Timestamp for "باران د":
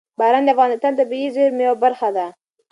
0.19-0.49